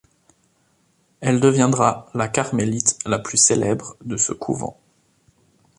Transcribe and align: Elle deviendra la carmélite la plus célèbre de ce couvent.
Elle 1.19 1.39
deviendra 1.39 2.09
la 2.15 2.27
carmélite 2.27 2.97
la 3.05 3.19
plus 3.19 3.37
célèbre 3.37 3.97
de 4.03 4.17
ce 4.17 4.33
couvent. 4.33 4.79